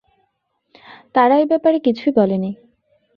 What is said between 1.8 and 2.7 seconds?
কিছুই বলেনি।